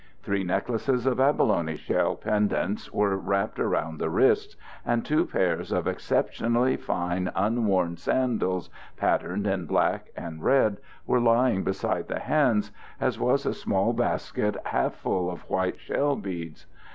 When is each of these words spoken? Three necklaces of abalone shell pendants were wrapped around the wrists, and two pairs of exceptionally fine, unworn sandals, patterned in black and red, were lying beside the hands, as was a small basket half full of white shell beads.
Three 0.23 0.43
necklaces 0.43 1.05
of 1.05 1.19
abalone 1.19 1.75
shell 1.77 2.15
pendants 2.15 2.91
were 2.91 3.15
wrapped 3.15 3.59
around 3.59 3.99
the 3.99 4.09
wrists, 4.09 4.55
and 4.83 5.05
two 5.05 5.27
pairs 5.27 5.71
of 5.71 5.85
exceptionally 5.85 6.75
fine, 6.75 7.31
unworn 7.35 7.97
sandals, 7.97 8.71
patterned 8.97 9.45
in 9.45 9.67
black 9.67 10.09
and 10.17 10.43
red, 10.43 10.77
were 11.05 11.21
lying 11.21 11.63
beside 11.63 12.07
the 12.07 12.17
hands, 12.17 12.71
as 12.99 13.19
was 13.19 13.45
a 13.45 13.53
small 13.53 13.93
basket 13.93 14.57
half 14.65 14.95
full 14.95 15.29
of 15.29 15.47
white 15.47 15.79
shell 15.79 16.15
beads. 16.15 16.65